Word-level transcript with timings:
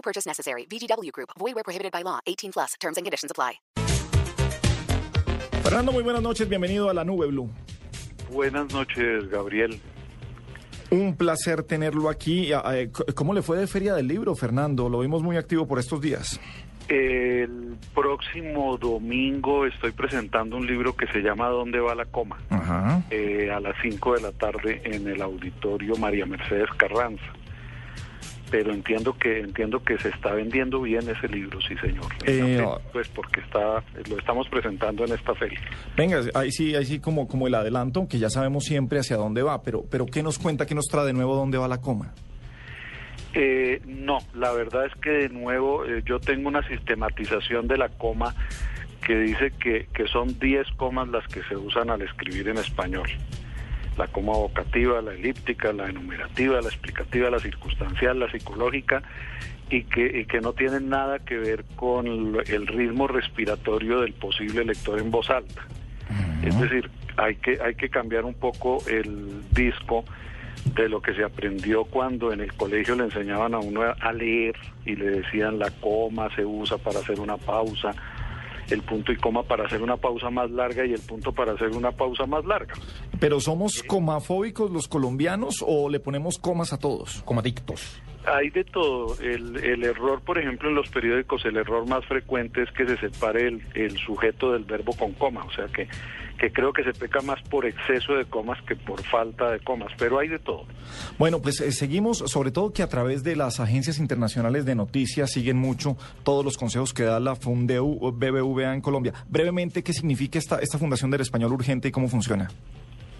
No 0.00 0.02
purchase 0.02 0.26
necessary. 0.26 0.64
VGW 0.64 1.12
Group. 1.12 1.28
Void 1.38 1.54
where 1.54 1.62
prohibited 1.62 1.92
by 1.92 2.02
law. 2.02 2.20
18 2.26 2.52
plus. 2.52 2.74
Terms 2.80 2.96
and 2.96 3.04
conditions 3.04 3.30
apply. 3.30 3.60
Fernando, 5.62 5.92
muy 5.92 6.02
buenas 6.02 6.22
noches. 6.22 6.48
Bienvenido 6.48 6.88
a 6.88 6.94
la 6.94 7.04
Nube 7.04 7.26
Blue. 7.26 7.50
Buenas 8.32 8.72
noches, 8.72 9.28
Gabriel. 9.28 9.78
Un 10.90 11.16
placer 11.16 11.64
tenerlo 11.64 12.08
aquí. 12.08 12.50
Eh, 12.50 12.90
¿Cómo 13.14 13.34
le 13.34 13.42
fue 13.42 13.58
de 13.58 13.66
Feria 13.66 13.94
del 13.94 14.08
Libro, 14.08 14.34
Fernando? 14.34 14.88
Lo 14.88 15.00
vimos 15.00 15.22
muy 15.22 15.36
activo 15.36 15.66
por 15.66 15.78
estos 15.78 16.00
días. 16.00 16.40
El 16.88 17.76
próximo 17.94 18.78
domingo 18.78 19.66
estoy 19.66 19.92
presentando 19.92 20.56
un 20.56 20.66
libro 20.66 20.96
que 20.96 21.06
se 21.08 21.20
llama 21.20 21.48
¿Dónde 21.48 21.78
va 21.78 21.94
la 21.94 22.06
coma? 22.06 22.38
Ajá. 22.48 23.02
Eh, 23.10 23.50
a 23.52 23.60
las 23.60 23.76
5 23.82 24.14
de 24.14 24.22
la 24.22 24.32
tarde 24.32 24.80
en 24.84 25.06
el 25.06 25.20
auditorio 25.20 25.94
María 25.96 26.24
Mercedes 26.24 26.70
Carranza. 26.78 27.22
Pero 28.50 28.72
entiendo 28.72 29.16
que 29.16 29.40
entiendo 29.40 29.82
que 29.82 29.96
se 29.98 30.08
está 30.08 30.32
vendiendo 30.32 30.80
bien 30.80 31.08
ese 31.08 31.28
libro, 31.28 31.60
sí 31.60 31.76
señor. 31.76 32.06
Eh, 32.26 32.64
pues 32.92 33.08
porque 33.08 33.40
está 33.40 33.82
lo 34.08 34.18
estamos 34.18 34.48
presentando 34.48 35.04
en 35.04 35.12
esta 35.12 35.34
feria. 35.34 35.60
Venga, 35.96 36.20
ahí 36.34 36.50
sí, 36.50 36.74
ahí 36.74 36.84
sí 36.84 36.98
como, 37.00 37.28
como 37.28 37.46
el 37.46 37.54
adelanto, 37.54 38.08
que 38.08 38.18
ya 38.18 38.30
sabemos 38.30 38.64
siempre 38.64 38.98
hacia 38.98 39.16
dónde 39.16 39.42
va, 39.42 39.62
pero, 39.62 39.84
pero 39.88 40.06
¿qué 40.06 40.22
nos 40.22 40.38
cuenta, 40.38 40.66
qué 40.66 40.74
nos 40.74 40.86
trae 40.86 41.06
de 41.06 41.12
nuevo 41.12 41.36
dónde 41.36 41.58
va 41.58 41.68
la 41.68 41.80
coma? 41.80 42.12
Eh, 43.32 43.80
no, 43.86 44.18
la 44.34 44.50
verdad 44.52 44.86
es 44.86 44.94
que 45.00 45.10
de 45.10 45.28
nuevo 45.28 45.84
eh, 45.84 46.02
yo 46.04 46.18
tengo 46.18 46.48
una 46.48 46.66
sistematización 46.66 47.68
de 47.68 47.78
la 47.78 47.88
coma 47.88 48.34
que 49.06 49.16
dice 49.16 49.52
que, 49.52 49.86
que 49.94 50.06
son 50.08 50.38
10 50.38 50.66
comas 50.76 51.08
las 51.08 51.26
que 51.28 51.42
se 51.44 51.56
usan 51.56 51.90
al 51.90 52.02
escribir 52.02 52.48
en 52.48 52.58
español. 52.58 53.08
La 54.00 54.06
coma 54.06 54.32
vocativa, 54.32 55.02
la 55.02 55.12
elíptica, 55.12 55.74
la 55.74 55.90
enumerativa, 55.90 56.62
la 56.62 56.68
explicativa, 56.68 57.28
la 57.28 57.38
circunstancial, 57.38 58.18
la 58.18 58.30
psicológica 58.30 59.02
y 59.68 59.82
que, 59.84 60.20
y 60.20 60.24
que 60.24 60.40
no 60.40 60.54
tienen 60.54 60.88
nada 60.88 61.18
que 61.18 61.36
ver 61.36 61.66
con 61.76 62.06
el 62.06 62.66
ritmo 62.66 63.08
respiratorio 63.08 64.00
del 64.00 64.14
posible 64.14 64.64
lector 64.64 64.98
en 64.98 65.10
voz 65.10 65.28
alta. 65.28 65.66
Es 66.42 66.58
decir, 66.58 66.90
hay 67.18 67.36
que, 67.36 67.58
hay 67.62 67.74
que 67.74 67.90
cambiar 67.90 68.24
un 68.24 68.32
poco 68.32 68.78
el 68.88 69.42
disco 69.50 70.04
de 70.74 70.88
lo 70.88 71.02
que 71.02 71.14
se 71.14 71.22
aprendió 71.22 71.84
cuando 71.84 72.32
en 72.32 72.40
el 72.40 72.54
colegio 72.54 72.94
le 72.94 73.04
enseñaban 73.04 73.54
a 73.54 73.58
uno 73.58 73.82
a 73.82 74.12
leer 74.12 74.56
y 74.86 74.96
le 74.96 75.10
decían 75.10 75.58
la 75.58 75.70
coma 75.70 76.34
se 76.34 76.44
usa 76.46 76.78
para 76.78 77.00
hacer 77.00 77.20
una 77.20 77.36
pausa, 77.36 77.94
el 78.70 78.82
punto 78.82 79.12
y 79.12 79.16
coma 79.16 79.42
para 79.42 79.66
hacer 79.66 79.82
una 79.82 79.96
pausa 79.96 80.30
más 80.30 80.50
larga 80.50 80.84
y 80.84 80.92
el 80.92 81.00
punto 81.00 81.32
para 81.32 81.52
hacer 81.52 81.68
una 81.68 81.92
pausa 81.92 82.26
más 82.26 82.44
larga. 82.44 82.74
¿Pero 83.18 83.40
somos 83.40 83.82
comafóbicos 83.82 84.70
los 84.70 84.88
colombianos 84.88 85.64
o 85.66 85.88
le 85.88 86.00
ponemos 86.00 86.38
comas 86.38 86.72
a 86.72 86.78
todos, 86.78 87.22
comadictos? 87.24 88.00
Hay 88.26 88.50
de 88.50 88.64
todo. 88.64 89.18
El, 89.20 89.56
el, 89.56 89.82
error, 89.82 90.20
por 90.20 90.38
ejemplo, 90.38 90.68
en 90.68 90.74
los 90.74 90.88
periódicos, 90.90 91.44
el 91.46 91.56
error 91.56 91.88
más 91.88 92.04
frecuente 92.04 92.62
es 92.62 92.70
que 92.72 92.86
se 92.86 92.96
separe 92.98 93.48
el, 93.48 93.62
el 93.74 93.96
sujeto 93.96 94.52
del 94.52 94.64
verbo 94.64 94.92
con 94.94 95.12
coma. 95.12 95.44
O 95.44 95.52
sea 95.52 95.66
que, 95.66 95.88
que 96.40 96.50
creo 96.50 96.72
que 96.72 96.82
se 96.82 96.92
peca 96.92 97.20
más 97.20 97.40
por 97.42 97.66
exceso 97.66 98.14
de 98.14 98.24
comas 98.24 98.58
que 98.62 98.74
por 98.74 99.02
falta 99.02 99.50
de 99.50 99.60
comas. 99.60 99.92
Pero 99.98 100.18
hay 100.18 100.28
de 100.28 100.38
todo. 100.38 100.64
Bueno, 101.18 101.42
pues 101.42 101.60
eh, 101.60 101.70
seguimos, 101.70 102.18
sobre 102.18 102.50
todo 102.50 102.72
que 102.72 102.82
a 102.82 102.88
través 102.88 103.22
de 103.22 103.36
las 103.36 103.60
agencias 103.60 103.98
internacionales 103.98 104.64
de 104.64 104.74
noticias 104.74 105.30
siguen 105.30 105.58
mucho 105.58 105.98
todos 106.24 106.42
los 106.42 106.56
consejos 106.56 106.94
que 106.94 107.02
da 107.02 107.20
la 107.20 107.36
Fundeu 107.36 107.98
BBVA 108.10 108.74
en 108.74 108.80
Colombia. 108.80 109.12
Brevemente, 109.28 109.82
¿qué 109.82 109.92
significa 109.92 110.38
esta, 110.38 110.58
esta 110.60 110.78
Fundación 110.78 111.10
del 111.10 111.20
Español 111.20 111.52
Urgente 111.52 111.88
y 111.88 111.90
cómo 111.90 112.08
funciona? 112.08 112.48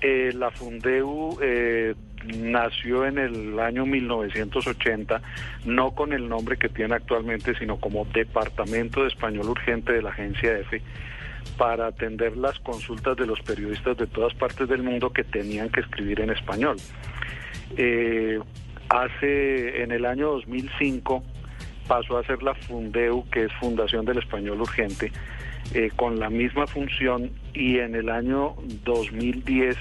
Eh, 0.00 0.32
la 0.34 0.50
Fundeu 0.50 1.38
eh, 1.42 1.94
nació 2.38 3.04
en 3.04 3.18
el 3.18 3.60
año 3.60 3.84
1980, 3.84 5.20
no 5.66 5.90
con 5.90 6.14
el 6.14 6.26
nombre 6.26 6.56
que 6.56 6.70
tiene 6.70 6.94
actualmente, 6.94 7.54
sino 7.58 7.76
como 7.76 8.06
Departamento 8.06 9.02
de 9.02 9.08
Español 9.08 9.50
Urgente 9.50 9.92
de 9.92 10.00
la 10.00 10.08
agencia 10.08 10.58
EFE, 10.58 10.80
para 11.56 11.88
atender 11.88 12.36
las 12.36 12.58
consultas 12.60 13.16
de 13.16 13.26
los 13.26 13.40
periodistas 13.40 13.96
de 13.96 14.06
todas 14.06 14.34
partes 14.34 14.68
del 14.68 14.82
mundo 14.82 15.10
que 15.10 15.24
tenían 15.24 15.68
que 15.70 15.80
escribir 15.80 16.20
en 16.20 16.30
español. 16.30 16.76
Eh, 17.76 18.38
hace, 18.88 19.82
en 19.82 19.92
el 19.92 20.06
año 20.06 20.28
2005, 20.32 21.22
pasó 21.86 22.18
a 22.18 22.24
ser 22.24 22.42
la 22.42 22.54
Fundeu, 22.54 23.28
que 23.30 23.44
es 23.44 23.52
Fundación 23.60 24.04
del 24.04 24.18
Español 24.18 24.60
Urgente, 24.60 25.12
eh, 25.74 25.90
con 25.94 26.18
la 26.18 26.30
misma 26.30 26.66
función 26.66 27.30
y 27.52 27.78
en 27.78 27.94
el 27.94 28.08
año 28.08 28.54
2010 28.84 29.76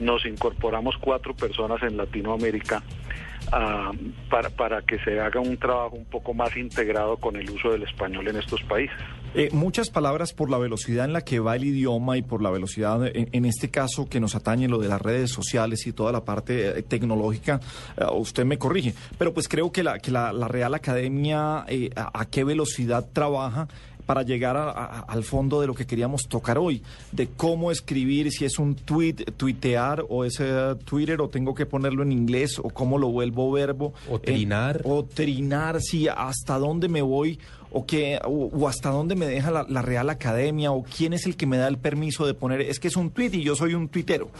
nos 0.00 0.26
incorporamos 0.26 0.96
cuatro 0.98 1.34
personas 1.34 1.82
en 1.82 1.96
Latinoamérica 1.96 2.82
uh, 3.48 3.94
para, 4.30 4.50
para 4.50 4.82
que 4.82 4.98
se 5.00 5.20
haga 5.20 5.40
un 5.40 5.56
trabajo 5.56 5.96
un 5.96 6.04
poco 6.04 6.34
más 6.34 6.56
integrado 6.56 7.16
con 7.16 7.36
el 7.36 7.48
uso 7.50 7.70
del 7.70 7.82
español 7.82 8.28
en 8.28 8.36
estos 8.36 8.62
países. 8.62 8.96
Eh, 9.36 9.48
muchas 9.52 9.90
palabras 9.90 10.32
por 10.32 10.48
la 10.48 10.58
velocidad 10.58 11.06
en 11.06 11.12
la 11.12 11.22
que 11.22 11.40
va 11.40 11.56
el 11.56 11.64
idioma 11.64 12.16
y 12.16 12.22
por 12.22 12.40
la 12.40 12.50
velocidad, 12.50 13.04
en, 13.04 13.28
en 13.32 13.44
este 13.44 13.68
caso 13.68 14.08
que 14.08 14.20
nos 14.20 14.36
atañe 14.36 14.68
lo 14.68 14.78
de 14.78 14.88
las 14.88 15.02
redes 15.02 15.32
sociales 15.32 15.88
y 15.88 15.92
toda 15.92 16.12
la 16.12 16.24
parte 16.24 16.78
eh, 16.78 16.82
tecnológica, 16.82 17.60
eh, 17.96 18.04
usted 18.12 18.44
me 18.44 18.58
corrige, 18.58 18.94
pero 19.18 19.34
pues 19.34 19.48
creo 19.48 19.72
que 19.72 19.82
la, 19.82 19.98
que 19.98 20.12
la, 20.12 20.32
Real 20.46 20.74
Academia, 20.74 21.64
eh, 21.66 21.90
a 21.96 22.26
qué 22.26 22.44
velocidad 22.44 23.08
trabaja 23.12 23.66
para 24.06 24.22
llegar 24.22 24.56
a, 24.56 24.70
a, 24.70 25.00
al 25.00 25.24
fondo 25.24 25.60
de 25.60 25.66
lo 25.66 25.74
que 25.74 25.86
queríamos 25.86 26.22
tocar 26.28 26.58
hoy, 26.58 26.82
de 27.12 27.28
cómo 27.28 27.70
escribir, 27.70 28.30
si 28.30 28.44
es 28.44 28.58
un 28.58 28.74
tweet, 28.74 29.14
tuitear 29.36 30.04
o 30.08 30.24
es 30.24 30.40
uh, 30.40 30.76
Twitter 30.84 31.20
o 31.20 31.28
tengo 31.28 31.54
que 31.54 31.66
ponerlo 31.66 32.02
en 32.02 32.12
inglés 32.12 32.58
o 32.58 32.70
cómo 32.70 32.98
lo 32.98 33.08
vuelvo 33.08 33.50
verbo. 33.52 33.94
O 34.10 34.18
trinar. 34.18 34.78
Eh, 34.78 34.82
o 34.84 35.04
trinar, 35.04 35.80
sí, 35.80 36.08
hasta 36.08 36.58
dónde 36.58 36.88
me 36.88 37.02
voy 37.02 37.38
o, 37.70 37.86
que, 37.86 38.18
o, 38.24 38.50
o 38.52 38.68
hasta 38.68 38.90
dónde 38.90 39.16
me 39.16 39.26
deja 39.26 39.50
la, 39.50 39.66
la, 39.68 39.82
Real 39.82 40.08
Academia 40.08 40.70
o 40.70 40.84
quién 40.84 41.12
es 41.12 41.26
el 41.26 41.36
que 41.36 41.46
me 41.46 41.56
da 41.56 41.66
el 41.68 41.78
permiso 41.78 42.26
de 42.26 42.34
poner, 42.34 42.60
es 42.60 42.78
que 42.78 42.88
es 42.88 42.96
un 42.96 43.10
tweet 43.10 43.30
y 43.32 43.42
yo 43.42 43.56
soy 43.56 43.74
un 43.74 43.88
tuitero. 43.88 44.30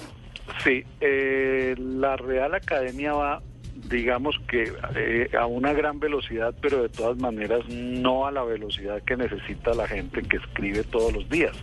Sí, 0.62 0.82
eh, 1.00 1.74
la 1.78 2.16
Real 2.16 2.54
Academia 2.54 3.12
va 3.12 3.42
digamos 3.74 4.40
que 4.48 4.72
eh, 4.96 5.30
a 5.38 5.46
una 5.46 5.72
gran 5.72 6.00
velocidad, 6.00 6.54
pero 6.60 6.82
de 6.82 6.88
todas 6.88 7.16
maneras 7.18 7.68
no 7.68 8.26
a 8.26 8.32
la 8.32 8.44
velocidad 8.44 9.02
que 9.02 9.16
necesita 9.16 9.74
la 9.74 9.86
gente 9.86 10.22
que 10.22 10.36
escribe 10.36 10.84
todos 10.84 11.12
los 11.12 11.28
días. 11.28 11.56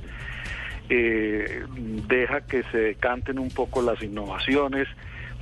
Eh, 0.89 1.63
deja 2.07 2.41
que 2.41 2.63
se 2.63 2.77
decanten 2.77 3.39
un 3.39 3.49
poco 3.49 3.81
las 3.81 4.01
innovaciones 4.03 4.87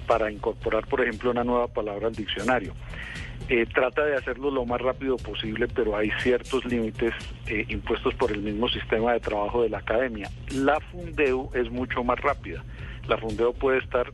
para 0.05 0.31
incorporar, 0.31 0.87
por 0.87 1.01
ejemplo, 1.01 1.31
una 1.31 1.43
nueva 1.43 1.67
palabra 1.67 2.07
al 2.07 2.15
diccionario. 2.15 2.73
Eh, 3.47 3.65
trata 3.73 4.05
de 4.05 4.15
hacerlo 4.15 4.51
lo 4.51 4.63
más 4.65 4.79
rápido 4.79 5.17
posible, 5.17 5.67
pero 5.67 5.97
hay 5.97 6.11
ciertos 6.19 6.65
límites 6.65 7.13
eh, 7.47 7.65
impuestos 7.69 8.13
por 8.13 8.31
el 8.31 8.41
mismo 8.41 8.69
sistema 8.69 9.13
de 9.13 9.19
trabajo 9.19 9.63
de 9.63 9.69
la 9.69 9.79
academia. 9.79 10.29
La 10.53 10.79
Fundeu 10.79 11.49
es 11.55 11.69
mucho 11.71 12.03
más 12.03 12.19
rápida. 12.19 12.63
La 13.07 13.17
Fundeu 13.17 13.53
puede 13.53 13.79
estar 13.79 14.11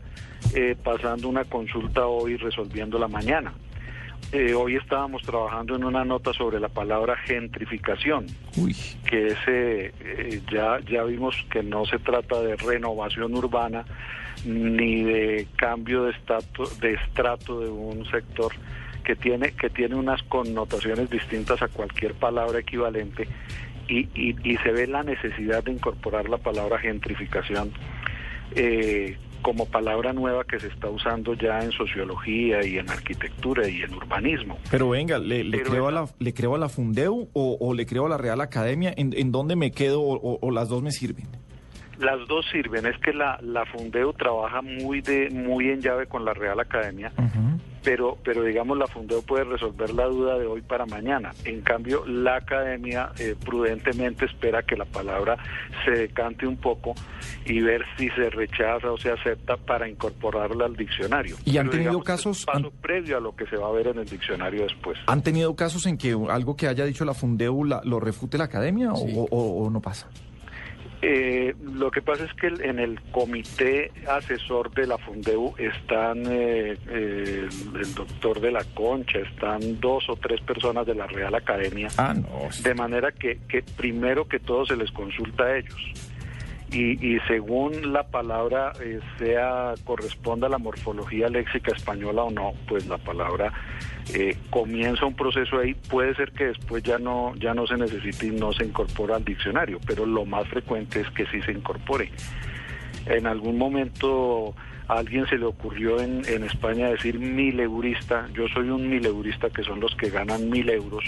eh, 0.56 0.76
pasando 0.82 1.28
una 1.28 1.44
consulta 1.44 2.08
hoy 2.08 2.34
y 2.34 2.38
resolviéndola 2.38 3.10
mañana. 3.10 3.54
Eh, 4.32 4.54
hoy 4.54 4.78
estábamos 4.78 5.22
trabajando 5.22 5.76
en 5.76 5.84
una 5.84 6.06
nota 6.06 6.32
sobre 6.32 6.62
la 6.62 6.70
palabra 6.70 7.18
gentrificación, 7.18 8.26
Uy. 8.58 8.74
que 9.06 9.28
es, 9.28 9.38
eh, 9.48 10.42
ya, 10.50 10.80
ya 10.90 11.04
vimos 11.04 11.36
que 11.52 11.62
no 11.62 11.86
se 11.86 12.00
trata 12.00 12.42
de 12.42 12.56
renovación 12.56 13.36
urbana 13.36 13.84
ni 14.46 15.04
de 15.04 15.46
cambio 15.58 16.04
de, 16.04 16.12
estato, 16.12 16.64
de 16.80 16.94
estrato 16.94 17.60
de 17.60 17.70
un 17.70 18.06
sector 18.10 18.54
que 19.04 19.18
tiene, 19.18 19.52
que 19.52 19.70
tiene 19.70 19.96
unas 19.96 20.24
connotaciones 20.24 21.10
distintas 21.10 21.62
a 21.62 21.68
cualquier 21.68 22.14
palabra 22.14 22.60
equivalente 22.60 23.28
y, 23.90 24.08
y, 24.16 24.36
y 24.44 24.58
se 24.58 24.72
ve 24.72 24.88
la 24.88 25.04
necesidad 25.04 25.66
de 25.66 25.74
incorporar 25.74 26.30
la 26.30 26.38
palabra 26.38 26.80
gentrificación 26.80 27.72
eh, 28.56 29.18
como 29.46 29.68
palabra 29.68 30.12
nueva 30.12 30.44
que 30.44 30.60
se 30.60 30.70
está 30.70 30.90
usando 30.90 31.36
ya 31.36 31.60
en 31.60 31.72
sociología 31.72 32.66
y 32.66 32.80
en 32.80 32.90
arquitectura 32.90 33.70
y 33.70 33.84
en 33.84 33.94
urbanismo. 33.94 34.58
Pero 34.72 34.90
venga, 34.90 35.20
¿le, 35.20 35.44
le 35.44 35.60
Pero 35.60 35.70
creo, 35.70 35.88
a 35.88 35.92
la, 35.92 36.10
¿le 36.18 36.34
creo 36.34 36.56
a 36.56 36.58
la 36.58 36.68
Fundeu 36.68 37.30
o, 37.32 37.58
o, 37.60 37.74
le 37.76 37.86
creo 37.86 38.08
a 38.08 38.10
la 38.10 38.18
Real 38.18 38.42
Academia? 38.42 38.92
¿En, 38.98 39.14
en 39.16 39.32
dónde 39.32 39.56
me 39.56 39.70
quedo 39.70 40.02
o, 40.02 40.40
o, 40.42 40.50
las 40.52 40.68
dos 40.68 40.82
me 40.82 40.90
sirven? 40.90 41.28
Las 42.00 42.28
dos 42.28 42.46
sirven, 42.52 42.86
es 42.86 42.98
que 43.00 43.14
la, 43.14 43.40
la 43.42 43.66
Fundeu 43.66 44.14
trabaja 44.14 44.62
muy, 44.62 45.02
de, 45.02 45.30
muy 45.32 45.70
en 45.70 45.82
llave 45.82 46.08
con 46.08 46.26
la 46.26 46.34
Real 46.34 46.60
Academia. 46.60 47.12
Uh 47.18 47.22
-huh 47.22 47.60
pero, 47.86 48.18
pero 48.24 48.42
digamos 48.42 48.80
la 48.80 48.88
Fundeo 48.88 49.22
puede 49.22 49.44
resolver 49.44 49.94
la 49.94 50.06
duda 50.06 50.40
de 50.40 50.48
hoy 50.48 50.64
para 50.64 50.88
mañana. 50.88 51.34
En 51.44 51.62
cambio, 51.62 52.04
la 52.08 52.38
academia 52.38 53.12
eh, 53.20 53.36
prudentemente 53.46 54.26
espera 54.26 54.64
que 54.64 54.76
la 54.76 54.86
palabra 54.86 55.38
se 55.86 55.92
decante 55.92 56.48
un 56.48 56.58
poco 56.58 56.96
y 57.46 57.62
ver 57.62 57.84
si 57.96 58.10
se 58.10 58.32
rechaza 58.32 58.92
o 58.92 58.98
se 58.98 59.12
acepta 59.12 59.56
para 59.58 59.88
incorporarla 59.88 60.66
al 60.66 60.76
diccionario. 60.76 61.36
¿Y 61.46 61.58
han 61.60 61.68
Pero, 61.68 61.72
tenido 61.74 61.92
digamos, 61.92 62.06
casos- 62.08 62.38
es 62.40 62.48
un 62.48 62.54
paso 62.54 62.68
han- 62.74 62.82
previo 62.82 63.18
a 63.18 63.20
lo 63.20 63.36
que 63.36 63.46
se 63.46 63.56
va 63.56 63.68
a 63.68 63.72
ver 63.72 63.86
en 63.86 64.00
el 64.00 64.06
diccionario 64.10 64.64
después. 64.64 64.98
¿Han 65.06 65.22
tenido 65.22 65.56
casos 65.56 65.86
en 65.86 66.00
que 66.00 66.18
algo 66.28 66.56
que 66.58 66.68
haya 66.68 66.86
dicho 66.86 67.06
la 67.06 67.14
Fundeu 67.14 67.64
la- 67.66 67.82
lo 67.84 68.00
refute 68.00 68.40
la 68.40 68.46
academia 68.46 68.94
o- 68.94 68.96
Sí. 68.98 69.14
o, 69.16 69.28
o 69.64 69.70
no 69.70 69.80
pasa? 69.80 70.08
Eh, 71.08 71.54
lo 71.62 71.92
que 71.92 72.02
pasa 72.02 72.24
es 72.24 72.34
que 72.34 72.48
en 72.48 72.80
el 72.80 73.00
comité 73.12 73.92
asesor 74.08 74.74
de 74.74 74.88
la 74.88 74.98
Fundeu 74.98 75.54
están 75.60 76.24
eh, 76.26 76.76
eh, 76.90 77.48
el, 77.48 77.80
el 77.80 77.94
doctor 77.94 78.40
de 78.40 78.52
la 78.52 78.64
Concha, 78.74 79.20
están 79.20 79.80
dos 79.80 80.10
o 80.10 80.16
tres 80.16 80.42
personas 80.42 80.88
de 80.88 80.96
la 80.96 81.06
Real 81.06 81.36
Academia, 81.36 81.90
Ah, 81.98 82.16
no. 82.16 82.50
de 82.64 82.74
manera 82.74 83.12
que, 83.12 83.38
que 83.48 83.62
primero 83.62 84.28
que 84.28 84.40
todo 84.40 84.66
se 84.66 84.76
les 84.76 84.90
consulta 84.92 85.44
a 85.44 85.58
ellos. 85.58 85.80
Y, 86.76 87.00
y 87.00 87.20
según 87.22 87.94
la 87.94 88.04
palabra 88.04 88.74
eh, 88.82 89.00
sea 89.18 89.76
corresponda 89.86 90.48
a 90.48 90.50
la 90.50 90.58
morfología 90.58 91.30
léxica 91.30 91.72
española 91.72 92.24
o 92.24 92.32
no, 92.32 92.52
pues 92.68 92.86
la 92.88 92.98
palabra 92.98 93.54
eh, 94.14 94.36
comienza 94.50 95.06
un 95.06 95.16
proceso 95.16 95.58
ahí. 95.58 95.74
Puede 95.74 96.14
ser 96.16 96.34
que 96.34 96.48
después 96.48 96.84
ya 96.84 96.98
no 96.98 97.34
ya 97.36 97.54
no 97.54 97.66
se 97.66 97.78
necesite 97.78 98.28
y 98.28 98.32
no 98.32 98.52
se 98.52 98.66
incorpora 98.66 99.16
al 99.16 99.24
diccionario, 99.24 99.80
pero 99.88 100.06
lo 100.06 100.26
más 100.26 100.50
frecuente 100.50 101.00
es 101.00 101.10
que 101.12 101.26
sí 101.28 101.42
se 101.44 101.54
incorpore. 101.54 102.12
En 103.06 103.26
algún 103.26 103.58
momento 103.58 104.54
a 104.90 104.96
alguien 104.98 105.26
se 105.28 105.38
le 105.38 105.46
ocurrió 105.46 106.02
en, 106.02 106.24
en 106.28 106.44
España 106.44 106.90
decir 106.90 107.20
mileurista. 107.20 108.28
Yo 108.34 108.50
soy 108.50 108.70
un 108.70 108.90
mileurista 108.90 109.50
que 109.50 109.64
son 109.64 109.80
los 109.80 109.96
que 109.96 110.10
ganan 110.10 110.50
mil 110.50 110.70
euros, 110.70 111.06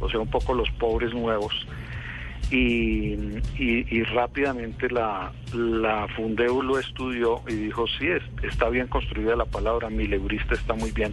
o 0.00 0.10
sea, 0.10 0.20
un 0.20 0.28
poco 0.28 0.52
los 0.52 0.70
pobres 0.72 1.14
nuevos 1.14 1.66
y, 2.50 3.14
y- 3.58 4.02
rápidamente 4.04 4.88
la, 4.90 5.32
la 5.52 6.06
Fundeu 6.16 6.62
lo 6.62 6.78
estudió 6.78 7.42
y 7.48 7.54
dijo, 7.54 7.86
sí, 7.98 8.06
es, 8.08 8.22
está 8.42 8.68
bien 8.68 8.86
construida 8.86 9.36
la 9.36 9.44
palabra, 9.44 9.90
mileurista 9.90 10.54
está 10.54 10.74
muy 10.74 10.90
bien, 10.92 11.12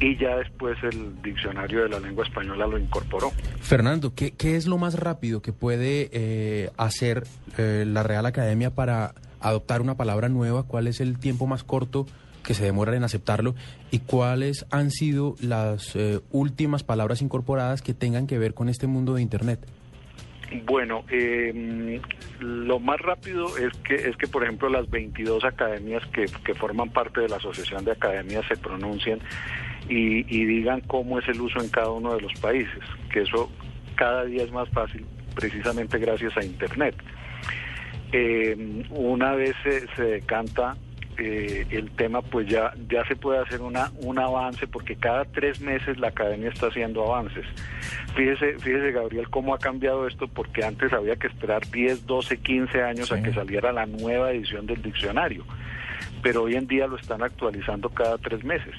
y 0.00 0.16
ya 0.16 0.36
después 0.36 0.76
el 0.82 1.22
diccionario 1.22 1.82
de 1.84 1.88
la 1.88 2.00
lengua 2.00 2.24
española 2.24 2.66
lo 2.66 2.78
incorporó. 2.78 3.30
Fernando, 3.60 4.14
¿qué, 4.14 4.32
qué 4.32 4.56
es 4.56 4.66
lo 4.66 4.78
más 4.78 4.98
rápido 4.98 5.40
que 5.42 5.52
puede 5.52 6.08
eh, 6.12 6.70
hacer 6.76 7.24
eh, 7.58 7.84
la 7.86 8.02
Real 8.02 8.26
Academia 8.26 8.70
para 8.74 9.14
adoptar 9.40 9.82
una 9.82 9.96
palabra 9.96 10.28
nueva? 10.28 10.64
¿Cuál 10.64 10.86
es 10.88 11.00
el 11.00 11.18
tiempo 11.18 11.46
más 11.46 11.62
corto 11.64 12.06
que 12.44 12.54
se 12.54 12.64
demora 12.64 12.96
en 12.96 13.04
aceptarlo? 13.04 13.54
¿Y 13.92 14.00
cuáles 14.00 14.66
han 14.70 14.90
sido 14.90 15.36
las 15.40 15.94
eh, 15.94 16.20
últimas 16.32 16.82
palabras 16.82 17.22
incorporadas 17.22 17.82
que 17.82 17.94
tengan 17.94 18.26
que 18.26 18.38
ver 18.38 18.52
con 18.54 18.68
este 18.68 18.86
mundo 18.88 19.14
de 19.14 19.22
Internet? 19.22 19.60
Bueno, 20.64 21.04
eh, 21.10 22.00
lo 22.40 22.78
más 22.78 23.00
rápido 23.00 23.56
es 23.56 23.72
que, 23.78 23.94
es 23.94 24.16
que, 24.16 24.26
por 24.26 24.42
ejemplo, 24.42 24.68
las 24.68 24.88
22 24.90 25.44
academias 25.44 26.02
que, 26.06 26.26
forman 26.54 26.90
parte 26.90 27.20
de 27.20 27.28
la 27.28 27.36
Asociación 27.36 27.84
de 27.84 27.92
Academias 27.92 28.44
se 28.46 28.56
pronuncien 28.56 29.20
y, 29.88 30.22
digan 30.44 30.80
cómo 30.82 31.18
es 31.18 31.28
el 31.28 31.40
uso 31.40 31.60
en 31.60 31.68
cada 31.68 31.90
uno 31.90 32.14
de 32.14 32.20
los 32.20 32.32
países, 32.40 32.82
que 33.12 33.22
eso 33.22 33.50
cada 33.94 34.24
día 34.24 34.42
es 34.42 34.52
más 34.52 34.68
fácil 34.70 35.04
precisamente 35.34 35.98
gracias 35.98 36.36
a 36.36 36.44
Internet. 36.44 36.94
Eh, 38.12 38.84
una 38.90 39.34
vez 39.34 39.54
se 39.96 40.02
decanta 40.02 40.76
eh, 41.24 41.66
el 41.70 41.90
tema, 41.92 42.20
pues 42.20 42.48
ya, 42.48 42.72
ya 42.88 43.04
se 43.06 43.14
puede 43.14 43.38
hacer 43.38 43.60
una, 43.60 43.92
un 44.00 44.18
avance, 44.18 44.66
porque 44.66 44.96
cada 44.96 45.24
tres 45.24 45.60
meses 45.60 45.98
la 45.98 46.08
academia 46.08 46.50
está 46.50 46.66
haciendo 46.66 47.04
avances. 47.04 47.44
Fíjese, 48.16 48.58
fíjese 48.58 48.90
Gabriel, 48.90 49.30
cómo 49.30 49.54
ha 49.54 49.58
cambiado 49.58 50.08
esto, 50.08 50.26
porque 50.26 50.64
antes 50.64 50.92
había 50.92 51.16
que 51.16 51.28
esperar 51.28 51.64
10, 51.70 52.06
12, 52.06 52.38
15 52.38 52.82
años 52.82 53.12
a 53.12 53.22
que 53.22 53.32
saliera 53.32 53.72
la 53.72 53.86
nueva 53.86 54.32
edición 54.32 54.66
del 54.66 54.82
diccionario, 54.82 55.44
pero 56.22 56.42
hoy 56.42 56.56
en 56.56 56.66
día 56.66 56.88
lo 56.88 56.96
están 56.96 57.22
actualizando 57.22 57.88
cada 57.88 58.18
tres 58.18 58.42
meses. 58.42 58.74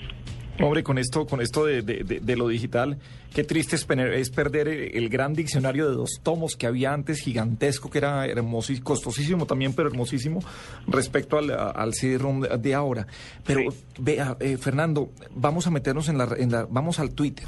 Hombre, 0.61 0.83
con 0.83 0.97
esto, 0.99 1.25
con 1.25 1.41
esto 1.41 1.65
de, 1.65 1.81
de- 1.81 2.03
de- 2.03 2.19
de 2.19 2.35
lo 2.35 2.47
digital, 2.47 2.99
qué 3.33 3.43
triste 3.43 3.75
es, 3.75 3.87
pener- 3.87 4.13
es 4.13 4.29
perder 4.29 4.67
el, 4.67 4.95
el 4.95 5.09
gran 5.09 5.33
diccionario 5.33 5.89
de 5.89 5.95
dos 5.95 6.19
tomos 6.21 6.55
que 6.55 6.67
había 6.67 6.93
antes, 6.93 7.19
gigantesco, 7.21 7.89
que 7.89 7.97
era 7.97 8.27
hermoso 8.27 8.71
y 8.71 8.79
costosísimo 8.79 9.47
también, 9.47 9.73
pero 9.73 9.89
hermosísimo, 9.89 10.43
respecto 10.87 11.39
al, 11.39 11.49
al 11.51 11.93
CD-ROM 11.95 12.41
de, 12.41 12.57
de 12.59 12.73
ahora. 12.75 13.07
Pero 13.45 13.71
Sí. 13.71 13.77
vea, 13.99 14.37
eh, 14.39 14.57
Fernando, 14.57 15.09
vamos 15.35 15.65
a 15.65 15.71
meternos 15.71 16.07
en 16.07 16.19
la, 16.19 16.29
en 16.37 16.51
la, 16.51 16.67
vamos 16.69 16.99
al 16.99 17.11
Twitter. 17.11 17.47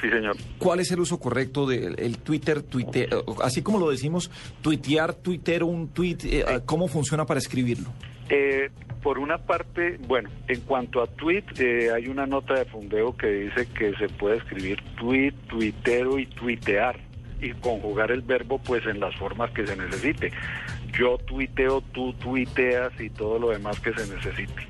Sí, 0.00 0.08
señor. 0.08 0.36
¿Cuál 0.58 0.80
es 0.80 0.90
el 0.92 1.00
uso 1.00 1.18
correcto 1.18 1.66
del 1.66 1.98
el 1.98 2.18
Twitter, 2.18 2.62
tuite, 2.62 3.04
eh, 3.04 3.22
así 3.42 3.62
como 3.62 3.78
lo 3.78 3.90
decimos, 3.90 4.30
tuitear, 4.62 5.14
tuitero, 5.14 5.66
un 5.66 5.88
tweet, 5.88 6.18
eh, 6.24 6.44
¿cómo 6.64 6.88
funciona 6.88 7.26
para 7.26 7.38
escribirlo? 7.38 7.90
Eh, 8.30 8.70
por 9.02 9.18
una 9.18 9.38
parte, 9.38 9.98
bueno, 10.06 10.30
en 10.46 10.60
cuanto 10.60 11.02
a 11.02 11.06
tweet, 11.06 11.44
eh, 11.58 11.90
hay 11.92 12.06
una 12.06 12.26
nota 12.26 12.54
de 12.54 12.64
Fundeo 12.64 13.16
que 13.16 13.26
dice 13.26 13.66
que 13.66 13.94
se 13.96 14.08
puede 14.08 14.36
escribir 14.36 14.80
tweet, 14.96 15.32
tuitero 15.48 16.18
y 16.18 16.26
tuitear 16.26 16.98
y 17.40 17.52
conjugar 17.52 18.12
el 18.12 18.20
verbo 18.20 18.58
pues 18.58 18.86
en 18.86 19.00
las 19.00 19.16
formas 19.16 19.50
que 19.50 19.66
se 19.66 19.76
necesite. 19.76 20.30
Yo 20.92 21.18
tuiteo, 21.18 21.80
tú 21.92 22.12
tuiteas 22.14 22.92
y 23.00 23.10
todo 23.10 23.38
lo 23.38 23.50
demás 23.50 23.80
que 23.80 23.92
se 23.94 24.14
necesite. 24.14 24.66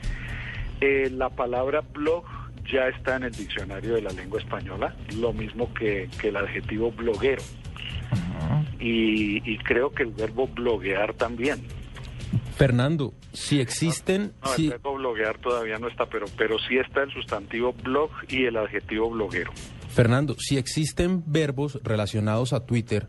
Eh, 0.81 1.11
la 1.11 1.29
palabra 1.29 1.83
blog 1.83 2.25
ya 2.73 2.89
está 2.89 3.17
en 3.17 3.25
el 3.25 3.33
diccionario 3.33 3.95
de 3.95 4.03
la 4.03 4.11
lengua 4.11 4.41
española, 4.41 4.95
lo 5.17 5.33
mismo 5.33 5.73
que, 5.75 6.09
que 6.21 6.29
el 6.29 6.37
adjetivo 6.37 6.91
bloguero. 6.93 7.43
Y, 8.79 9.39
y 9.51 9.59
creo 9.59 9.91
que 9.93 10.03
el 10.03 10.11
verbo 10.13 10.49
bloguear 10.49 11.15
también. 11.15 11.61
Fernando, 12.57 13.15
si 13.33 13.61
existen... 13.61 14.33
No, 14.43 14.49
si- 14.55 14.65
el 14.67 14.71
verbo 14.71 14.95
bloguear 14.95 15.39
todavía 15.39 15.79
no 15.79 15.89
está, 15.89 16.07
pero, 16.07 16.27
pero 16.37 16.57
sí 16.69 16.77
está 16.79 17.03
el 17.03 17.13
sustantivo 17.13 17.73
blog 17.73 18.11
y 18.29 18.45
el 18.45 18.57
adjetivo 18.57 19.11
bloguero. 19.11 19.53
Fernando, 19.89 20.37
si 20.39 20.57
existen 20.57 21.23
verbos 21.27 21.79
relacionados 21.83 22.53
a 22.53 22.61
Twitter, 22.65 23.09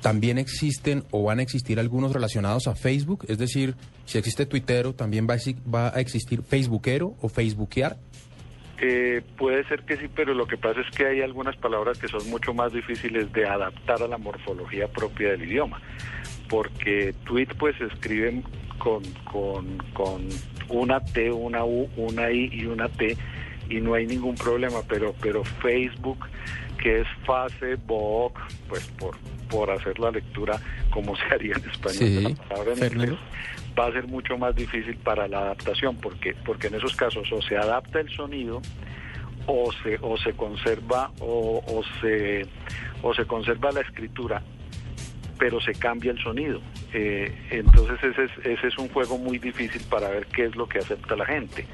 ¿también 0.00 0.38
existen 0.38 1.04
o 1.10 1.22
van 1.24 1.40
a 1.40 1.42
existir 1.42 1.80
algunos 1.80 2.12
relacionados 2.12 2.66
a 2.68 2.74
Facebook? 2.74 3.24
Es 3.28 3.38
decir, 3.38 3.74
si 4.04 4.18
existe 4.18 4.46
Twittero, 4.46 4.94
¿también 4.94 5.26
va 5.28 5.34
a, 5.34 5.70
va 5.70 5.88
a 5.94 6.00
existir 6.00 6.42
Facebookero 6.42 7.14
o 7.20 7.28
Facebookear? 7.28 7.96
Eh, 8.82 9.20
puede 9.36 9.64
ser 9.64 9.82
que 9.82 9.98
sí, 9.98 10.08
pero 10.14 10.32
lo 10.32 10.46
que 10.46 10.56
pasa 10.56 10.80
es 10.80 10.90
que 10.96 11.06
hay 11.06 11.20
algunas 11.20 11.54
palabras 11.56 11.98
que 11.98 12.08
son 12.08 12.28
mucho 12.30 12.54
más 12.54 12.72
difíciles 12.72 13.30
de 13.32 13.46
adaptar 13.46 14.02
a 14.02 14.08
la 14.08 14.16
morfología 14.16 14.88
propia 14.88 15.32
del 15.32 15.42
idioma, 15.42 15.82
porque 16.48 17.14
tweet 17.24 17.48
pues 17.58 17.76
se 17.76 17.84
escriben 17.84 18.42
con, 18.78 19.02
con, 19.30 19.76
con 19.92 20.26
una 20.70 21.00
T, 21.00 21.30
una 21.30 21.62
U, 21.64 21.90
una 21.96 22.30
I 22.30 22.48
y 22.52 22.64
una 22.64 22.88
T 22.88 23.18
y 23.68 23.80
no 23.80 23.94
hay 23.94 24.06
ningún 24.06 24.34
problema, 24.34 24.80
pero, 24.88 25.14
pero 25.20 25.44
Facebook, 25.44 26.26
que 26.78 27.00
es 27.00 27.06
Facebook, 27.58 28.34
pues 28.68 28.86
por, 28.98 29.16
por 29.48 29.70
hacer 29.70 29.98
la 29.98 30.10
lectura 30.10 30.60
como 30.90 31.16
se 31.16 31.22
haría 31.32 31.54
en 31.54 31.70
español 31.70 31.98
de 31.98 32.16
Sí, 32.16 32.22
la 32.22 32.48
palabra 32.48 32.72
en 32.72 32.92
inglés, 32.92 33.18
va 33.78 33.86
a 33.86 33.92
ser 33.92 34.06
mucho 34.06 34.36
más 34.38 34.54
difícil 34.54 34.96
para 34.96 35.28
la 35.28 35.40
adaptación, 35.40 35.96
porque, 35.96 36.34
porque 36.44 36.68
en 36.68 36.74
esos 36.74 36.94
casos 36.96 37.30
o 37.32 37.40
se 37.42 37.56
adapta 37.56 38.00
el 38.00 38.08
sonido 38.10 38.60
o 39.46 39.72
se, 39.82 39.98
o 40.00 40.16
se 40.16 40.32
conserva 40.34 41.10
o, 41.20 41.62
o 41.66 41.82
se, 42.00 42.46
o 43.02 43.14
se 43.14 43.24
conserva 43.26 43.72
la 43.72 43.80
escritura, 43.80 44.42
pero 45.38 45.60
se 45.60 45.72
cambia 45.74 46.12
el 46.12 46.18
sonido. 46.22 46.60
Eh, 46.92 47.32
entonces 47.50 48.02
ese 48.02 48.24
es, 48.24 48.46
ese 48.46 48.68
es 48.68 48.78
un 48.78 48.88
juego 48.88 49.18
muy 49.18 49.38
difícil 49.38 49.82
para 49.88 50.08
ver 50.08 50.26
qué 50.26 50.44
es 50.44 50.56
lo 50.56 50.68
que 50.68 50.78
acepta 50.78 51.16
la 51.16 51.26
gente. 51.26 51.66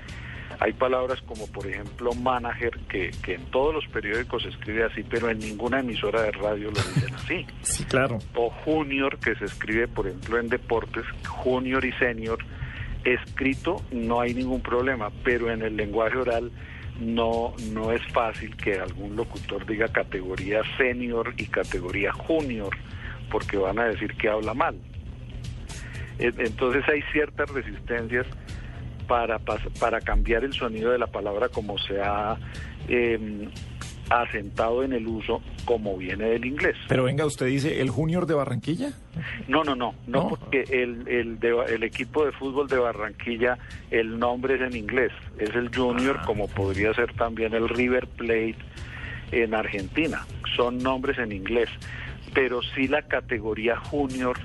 Hay 0.59 0.73
palabras 0.73 1.21
como 1.23 1.47
por 1.49 1.67
ejemplo 1.67 2.13
manager 2.15 2.79
que, 2.89 3.11
que 3.23 3.35
en 3.35 3.45
todos 3.51 3.75
los 3.75 3.87
periódicos 3.89 4.43
se 4.43 4.49
escribe 4.49 4.85
así, 4.85 5.03
pero 5.03 5.29
en 5.31 5.39
ninguna 5.39 5.81
emisora 5.81 6.23
de 6.23 6.33
radio 6.33 6.71
lo 6.71 6.81
dicen 6.81 7.15
así 7.15 7.47
Sí, 7.63 7.85
claro. 7.85 8.19
o 8.35 8.51
junior 8.65 9.19
que 9.19 9.35
se 9.35 9.45
escribe 9.45 9.87
por 9.89 10.07
ejemplo 10.07 10.39
en 10.39 10.49
deportes, 10.49 11.05
junior 11.29 11.85
y 11.85 11.93
senior, 11.93 12.39
escrito 13.05 13.83
no 13.93 14.21
hay 14.21 14.35
ningún 14.35 14.63
problema, 14.63 15.11
pero 15.25 15.51
en 15.51 15.63
el 15.63 15.77
lenguaje 15.77 16.17
oral 16.17 16.51
no, 17.01 17.55
no 17.73 17.93
es 17.93 18.01
fácil 18.13 18.57
que 18.57 18.79
algún 18.79 19.15
locutor 19.15 19.67
diga 19.67 19.89
categoría 19.89 20.63
senior 20.79 21.35
y 21.37 21.47
categoría 21.47 22.13
junior, 22.13 22.75
porque 23.31 23.59
van 23.59 23.79
a 23.79 23.85
decir 23.85 24.15
que 24.17 24.29
habla 24.31 24.55
mal. 24.55 24.77
En- 26.19 26.41
Entonces 26.41 26.83
hay 26.89 27.03
ciertas 27.13 27.51
resistencias 27.51 28.27
para, 29.07 29.39
para 29.81 30.01
cambiar 30.01 30.45
el 30.45 30.53
sonido 30.53 30.91
de 30.93 30.99
la 30.99 31.07
palabra 31.07 31.49
como 31.49 31.79
se 31.79 32.01
ha 32.01 32.37
eh, 32.89 33.49
asentado 34.11 34.85
en 34.85 34.93
el 34.93 35.07
uso 35.07 35.43
como 35.65 35.97
viene 35.97 36.25
del 36.27 36.45
inglés. 36.45 36.77
Pero 36.89 37.05
venga, 37.05 37.27
usted 37.27 37.47
dice 37.47 37.81
el 37.81 37.91
Junior 37.91 38.27
de 38.27 38.35
Barranquilla. 38.35 38.91
No, 39.49 39.65
no, 39.65 39.75
no, 39.75 39.95
no, 40.07 40.23
No. 40.23 40.29
porque 40.29 40.63
el, 40.69 41.09
el, 41.09 41.41
de- 41.41 41.75
el 41.75 41.83
equipo 41.83 42.25
de 42.25 42.33
fútbol 42.33 42.69
de 42.69 42.79
Barranquilla, 42.79 43.59
el 43.91 44.19
nombre 44.19 44.55
es 44.55 44.61
en 44.61 44.77
inglés, 44.77 45.11
es 45.39 45.51
el 45.57 45.75
Junior, 45.75 46.21
como 46.25 46.47
podría 46.49 46.95
ser 46.95 47.13
también 47.15 47.53
el 47.55 47.69
River 47.69 48.07
Plate 48.07 48.57
en 49.33 49.55
Argentina, 49.55 50.25
son 50.55 50.79
nombres 50.79 51.19
en 51.19 51.33
inglés, 51.33 51.69
pero 52.33 52.61
sí 52.63 52.87
la 52.87 53.03
categoría 53.03 53.75
Junior, 53.77 54.37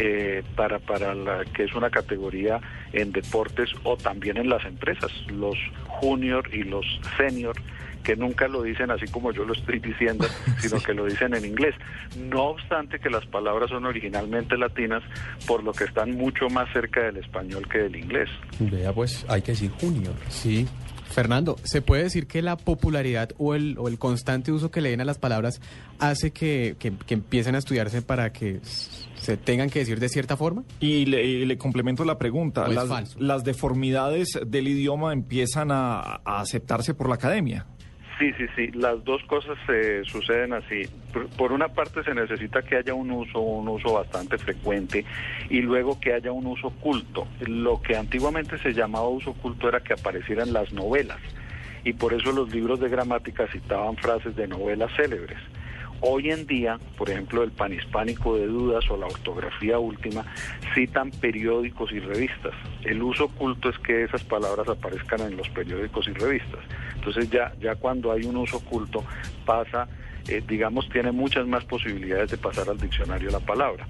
eh, 0.00 0.42
para, 0.56 0.80
para 0.80 1.14
la 1.14 1.44
que 1.44 1.62
es 1.64 1.74
una 1.76 1.88
categoría 1.88 2.60
en 2.94 3.12
deportes 3.12 3.70
o 3.82 3.96
también 3.96 4.36
en 4.36 4.48
las 4.48 4.64
empresas, 4.64 5.10
los 5.28 5.56
Junior 5.86 6.48
y 6.52 6.62
los 6.62 6.86
Senior, 7.16 7.56
que 8.02 8.16
nunca 8.16 8.46
lo 8.48 8.62
dicen 8.62 8.90
así 8.90 9.06
como 9.06 9.32
yo 9.32 9.44
lo 9.44 9.54
estoy 9.54 9.78
diciendo, 9.80 10.26
sino 10.58 10.78
que 10.80 10.94
lo 10.94 11.06
dicen 11.06 11.34
en 11.34 11.44
inglés. 11.44 11.74
No 12.18 12.50
obstante 12.50 12.98
que 12.98 13.10
las 13.10 13.26
palabras 13.26 13.70
son 13.70 13.84
originalmente 13.86 14.56
latinas, 14.56 15.02
por 15.46 15.64
lo 15.64 15.72
que 15.72 15.84
están 15.84 16.16
mucho 16.16 16.48
más 16.48 16.72
cerca 16.72 17.02
del 17.02 17.16
español 17.16 17.66
que 17.68 17.78
del 17.78 17.96
inglés. 17.96 18.28
Vea, 18.58 18.92
pues 18.92 19.24
hay 19.28 19.42
que 19.42 19.52
decir 19.52 19.70
junior. 19.80 20.14
Sí. 20.28 20.68
Fernando, 21.10 21.56
¿se 21.64 21.82
puede 21.82 22.04
decir 22.04 22.26
que 22.26 22.42
la 22.42 22.56
popularidad 22.56 23.30
o 23.38 23.54
el, 23.54 23.76
o 23.78 23.88
el 23.88 23.98
constante 23.98 24.50
uso 24.52 24.70
que 24.70 24.80
le 24.80 24.90
den 24.90 25.00
a 25.00 25.04
las 25.04 25.18
palabras 25.18 25.60
hace 25.98 26.30
que, 26.32 26.76
que- 26.78 26.92
que 27.06 27.14
empiecen 27.14 27.54
a 27.54 27.58
estudiarse 27.58 28.02
para 28.02 28.32
que 28.32 28.60
se 28.62 29.36
tengan 29.36 29.70
que 29.70 29.78
decir 29.80 30.00
de 30.00 30.08
cierta 30.08 30.36
forma? 30.36 30.64
Y 30.80 31.06
le, 31.06 31.24
y 31.24 31.44
le 31.46 31.56
complemento 31.56 32.04
la 32.04 32.18
pregunta. 32.18 32.62
¿O 32.64 32.66
es 32.70 32.74
Las, 33.18 33.44
deformidades 33.44 34.28
del 34.46 34.68
idioma 34.68 35.12
empiezan 35.12 35.70
a, 35.70 36.00
a 36.24 36.40
aceptarse 36.40 36.94
por 36.94 37.08
la 37.08 37.14
academia. 37.14 37.66
Sí, 38.18 38.32
sí, 38.38 38.46
sí, 38.54 38.70
las 38.72 39.04
dos 39.04 39.22
cosas 39.24 39.58
eh, 39.68 40.02
suceden 40.04 40.52
así. 40.52 40.88
Por, 41.12 41.28
por 41.30 41.52
una 41.52 41.68
parte 41.68 42.04
se 42.04 42.14
necesita 42.14 42.62
que 42.62 42.76
haya 42.76 42.94
un 42.94 43.10
uso, 43.10 43.40
un 43.40 43.66
uso 43.68 43.94
bastante 43.94 44.38
frecuente 44.38 45.04
y 45.50 45.60
luego 45.62 45.98
que 45.98 46.12
haya 46.12 46.30
un 46.30 46.46
uso 46.46 46.68
oculto. 46.68 47.26
Lo 47.40 47.82
que 47.82 47.96
antiguamente 47.96 48.56
se 48.58 48.72
llamaba 48.72 49.08
uso 49.08 49.30
oculto 49.30 49.68
era 49.68 49.80
que 49.80 49.94
aparecieran 49.94 50.52
las 50.52 50.72
novelas 50.72 51.18
y 51.84 51.92
por 51.92 52.14
eso 52.14 52.32
los 52.32 52.52
libros 52.52 52.80
de 52.80 52.88
gramática 52.88 53.46
citaban 53.48 53.96
frases 53.96 54.34
de 54.36 54.48
novelas 54.48 54.90
célebres. 54.96 55.38
Hoy 56.00 56.30
en 56.30 56.46
día, 56.46 56.78
por 56.98 57.08
ejemplo, 57.08 57.42
el 57.42 57.50
panhispánico 57.50 58.36
de 58.36 58.46
dudas 58.46 58.84
o 58.90 58.96
la 58.96 59.06
ortografía 59.06 59.78
última 59.78 60.24
citan 60.74 61.10
periódicos 61.10 61.92
y 61.92 61.98
revistas. 62.00 62.52
El 62.84 63.02
uso 63.02 63.24
oculto 63.24 63.70
es 63.70 63.78
que 63.78 64.04
esas 64.04 64.22
palabras 64.22 64.68
aparezcan 64.68 65.20
en 65.22 65.36
los 65.36 65.48
periódicos 65.48 66.06
y 66.08 66.12
revistas. 66.12 66.60
Entonces 66.96 67.30
ya, 67.30 67.52
ya 67.60 67.74
cuando 67.76 68.12
hay 68.12 68.24
un 68.24 68.36
uso 68.36 68.58
oculto 68.58 69.02
pasa, 69.46 69.88
eh, 70.28 70.42
digamos, 70.46 70.88
tiene 70.90 71.10
muchas 71.12 71.46
más 71.46 71.64
posibilidades 71.64 72.30
de 72.30 72.36
pasar 72.38 72.68
al 72.68 72.78
diccionario 72.78 73.30
la 73.30 73.40
palabra, 73.40 73.86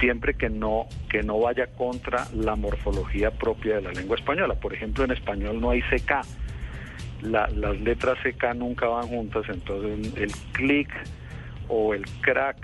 siempre 0.00 0.34
que 0.34 0.48
no, 0.48 0.86
que 1.08 1.22
no 1.22 1.38
vaya 1.38 1.68
contra 1.68 2.26
la 2.34 2.56
morfología 2.56 3.30
propia 3.30 3.76
de 3.76 3.82
la 3.82 3.92
lengua 3.92 4.16
española. 4.16 4.54
Por 4.54 4.74
ejemplo, 4.74 5.04
en 5.04 5.12
español 5.12 5.60
no 5.60 5.70
hay 5.70 5.82
CK, 5.82 6.22
la- 7.22 7.48
las 7.48 7.80
letras 7.80 8.18
CK 8.24 8.54
nunca 8.56 8.86
van 8.88 9.06
juntas, 9.06 9.44
entonces 9.48 10.12
el 10.16 10.32
click 10.52 10.88
o 11.74 11.94
el 11.94 12.04
crack 12.20 12.56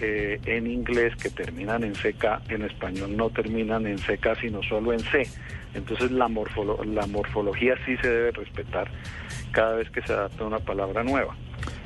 eh, 0.00 0.40
en 0.46 0.66
inglés 0.66 1.14
que 1.16 1.28
terminan 1.30 1.84
en 1.84 1.92
CK, 1.92 2.48
en 2.50 2.62
español 2.62 3.14
no 3.16 3.28
terminan 3.30 3.86
en 3.86 3.98
CK, 3.98 4.40
sino 4.40 4.62
solo 4.62 4.92
en 4.94 5.00
C. 5.00 5.28
Entonces 5.74 6.10
la, 6.10 6.26
morfolo- 6.26 6.82
la 6.84 7.06
morfología 7.06 7.74
sí 7.84 7.96
se 7.98 8.08
debe 8.08 8.30
respetar 8.32 8.90
cada 9.52 9.76
vez 9.76 9.90
que 9.90 10.00
se 10.02 10.12
adapta 10.12 10.44
una 10.44 10.58
palabra 10.58 11.04
nueva. 11.04 11.36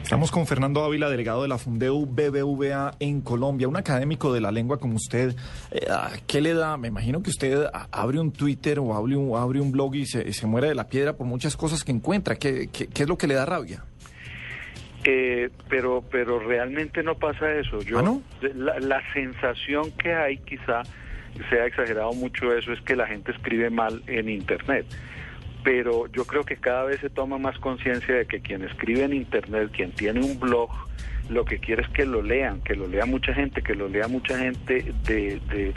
Estamos 0.02 0.30
con 0.30 0.46
Fernando 0.46 0.82
Ávila, 0.82 1.08
delegado 1.10 1.42
de 1.42 1.48
la 1.48 1.58
Fundeu 1.58 2.04
BBVA 2.06 2.92
en 3.00 3.20
Colombia, 3.20 3.68
un 3.68 3.76
académico 3.76 4.32
de 4.32 4.40
la 4.40 4.50
lengua 4.50 4.78
como 4.78 4.94
usted. 4.96 5.34
Eh, 5.70 5.86
ah, 5.90 6.10
¿Qué 6.26 6.40
le 6.40 6.54
da? 6.54 6.76
Me 6.76 6.88
imagino 6.88 7.22
que 7.22 7.30
usted 7.30 7.66
ah, 7.72 7.86
abre 7.92 8.18
un 8.18 8.32
Twitter 8.32 8.78
o 8.80 8.94
abre 8.94 9.16
un, 9.16 9.36
abre 9.36 9.60
un 9.60 9.70
blog 9.72 9.94
y 9.96 10.06
se, 10.06 10.32
se 10.32 10.46
muere 10.46 10.68
de 10.68 10.74
la 10.74 10.88
piedra 10.88 11.12
por 11.16 11.26
muchas 11.26 11.56
cosas 11.56 11.84
que 11.84 11.92
encuentra. 11.92 12.36
¿Qué, 12.36 12.68
qué, 12.72 12.86
qué 12.88 13.02
es 13.04 13.08
lo 13.08 13.16
que 13.18 13.26
le 13.28 13.34
da 13.34 13.44
rabia? 13.46 13.84
Eh, 15.04 15.48
pero 15.68 16.04
pero 16.10 16.38
realmente 16.38 17.02
no 17.02 17.14
pasa 17.14 17.52
eso. 17.54 17.80
Yo 17.80 18.00
¿Ah, 18.00 18.02
no? 18.02 18.22
la, 18.54 18.78
la 18.80 19.02
sensación 19.12 19.90
que 19.92 20.12
hay 20.12 20.38
quizá 20.38 20.82
se 21.48 21.60
ha 21.60 21.66
exagerado 21.66 22.12
mucho 22.12 22.52
eso 22.54 22.72
es 22.72 22.80
que 22.82 22.96
la 22.96 23.06
gente 23.06 23.32
escribe 23.32 23.70
mal 23.70 24.02
en 24.06 24.28
internet. 24.28 24.86
Pero 25.62 26.06
yo 26.08 26.24
creo 26.24 26.44
que 26.44 26.56
cada 26.56 26.84
vez 26.84 27.00
se 27.00 27.10
toma 27.10 27.38
más 27.38 27.58
conciencia 27.58 28.14
de 28.14 28.26
que 28.26 28.40
quien 28.40 28.62
escribe 28.64 29.04
en 29.04 29.12
internet, 29.12 29.70
quien 29.72 29.92
tiene 29.92 30.20
un 30.20 30.38
blog, 30.40 30.70
lo 31.30 31.44
que 31.44 31.58
quiere 31.58 31.82
es 31.82 31.88
que 31.90 32.04
lo 32.04 32.20
lean, 32.22 32.60
que 32.62 32.74
lo 32.74 32.86
lea 32.86 33.06
mucha 33.06 33.32
gente, 33.32 33.62
que 33.62 33.74
lo 33.74 33.88
lea 33.88 34.08
mucha 34.08 34.36
gente 34.38 34.92
de, 35.04 35.40
de, 35.48 35.72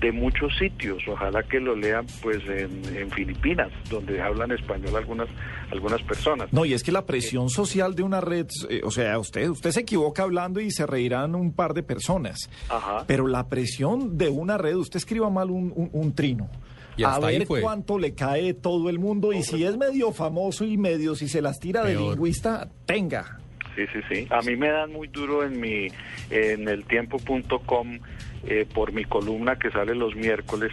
de 0.00 0.12
muchos 0.12 0.56
sitios. 0.58 1.02
Ojalá 1.06 1.42
que 1.42 1.60
lo 1.60 1.76
lean 1.76 2.06
pues 2.22 2.38
en, 2.48 2.82
en 2.96 3.10
Filipinas, 3.10 3.70
donde 3.90 4.20
hablan 4.22 4.50
español 4.52 4.96
algunas 4.96 5.28
algunas 5.70 6.02
personas. 6.02 6.52
No, 6.52 6.64
y 6.64 6.72
es 6.74 6.82
que 6.82 6.92
la 6.92 7.04
presión 7.04 7.48
social 7.50 7.94
de 7.94 8.02
una 8.02 8.20
red, 8.20 8.46
eh, 8.70 8.80
o 8.84 8.90
sea, 8.90 9.18
usted, 9.18 9.48
usted 9.48 9.70
se 9.72 9.80
equivoca 9.80 10.22
hablando 10.22 10.60
y 10.60 10.70
se 10.70 10.86
reirán 10.86 11.34
un 11.34 11.52
par 11.52 11.74
de 11.74 11.82
personas. 11.82 12.48
Ajá. 12.68 13.04
Pero 13.06 13.26
la 13.26 13.48
presión 13.48 14.16
de 14.16 14.28
una 14.28 14.56
red, 14.56 14.76
usted 14.76 14.98
escriba 14.98 15.28
mal 15.30 15.50
un, 15.50 15.72
un- 15.74 15.90
un 15.92 16.14
trino. 16.14 16.48
Y 16.96 17.02
a 17.02 17.18
ver 17.18 17.44
fue. 17.46 17.60
cuánto 17.60 17.98
le 17.98 18.14
cae 18.14 18.54
todo 18.54 18.88
el 18.88 19.00
mundo 19.00 19.32
y 19.32 19.42
si 19.42 19.64
es 19.64 19.76
medio 19.76 20.12
famoso 20.12 20.64
y 20.64 20.76
medio, 20.76 21.16
si 21.16 21.26
se 21.28 21.42
las 21.42 21.58
tira 21.58 21.82
de 21.82 21.96
lingüista, 21.96 22.68
tenga. 22.86 23.40
Sí, 23.74 23.86
sí, 23.92 24.00
sí. 24.08 24.26
A 24.30 24.40
mí 24.42 24.56
me 24.56 24.68
dan 24.68 24.92
muy 24.92 25.08
duro 25.08 25.44
en 25.44 25.60
mi 25.60 25.88
en 26.30 26.68
el 26.68 26.84
tiempo.com 26.84 27.98
eh, 28.46 28.66
por 28.72 28.92
mi 28.92 29.04
columna 29.04 29.56
que 29.56 29.70
sale 29.70 29.94
los 29.94 30.14
miércoles 30.14 30.72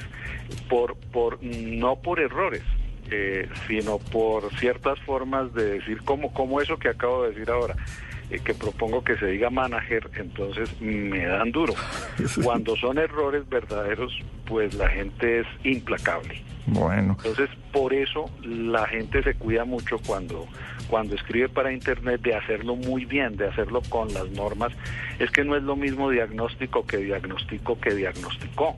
por 0.70 0.96
por 1.12 1.41
no 1.41 1.96
por 1.96 2.20
errores, 2.20 2.63
eh, 3.10 3.50
sino 3.67 3.98
por 3.98 4.53
ciertas 4.60 5.00
formas 5.00 5.53
de 5.53 5.79
decir 5.79 6.01
como 6.03 6.34
como 6.34 6.62
eso 6.62 6.77
que 6.77 6.89
acabo 6.89 7.24
de 7.24 7.31
decir 7.31 7.50
ahora. 7.50 7.75
Eh, 8.31 8.39
que 8.43 8.53
propongo 8.53 9.03
que 9.03 9.17
se 9.17 9.25
diga 9.25 9.50
manager, 9.50 10.09
entonces 10.15 10.69
me 10.81 11.25
dan 11.25 11.51
duro. 11.51 11.73
Cuando 12.43 12.75
son 12.77 12.97
errores 12.97 13.47
verdaderos, 13.50 14.17
pues 14.45 14.73
la 14.73 14.89
gente 14.89 15.41
es 15.41 15.47
implacable. 15.63 16.41
Bueno. 16.67 17.17
Entonces, 17.17 17.50
por 17.73 17.93
eso 17.93 18.29
la 18.41 18.88
gente 18.88 19.21
se 19.23 19.33
cuida 19.33 19.65
mucho 19.65 19.97
cuando, 20.05 20.47
cuando 20.88 21.15
escribe 21.15 21.50
para 21.50 21.73
Internet 21.73 22.21
de 22.21 22.35
hacerlo 22.35 22.75
muy 22.75 23.05
bien, 23.05 23.35
de 23.35 23.47
hacerlo 23.47 23.81
con 23.89 24.13
las 24.13 24.29
normas. 24.31 24.71
Es 25.19 25.29
que 25.31 25.43
no 25.43 25.57
es 25.57 25.63
lo 25.63 25.75
mismo 25.75 26.09
diagnóstico 26.09 26.85
que 26.85 26.97
diagnostico 26.97 27.79
que 27.79 27.93
diagnosticó. 27.93 28.77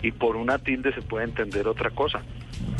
Y 0.00 0.12
por 0.12 0.36
una 0.36 0.58
tilde 0.58 0.94
se 0.94 1.02
puede 1.02 1.24
entender 1.24 1.66
otra 1.66 1.90
cosa. 1.90 2.22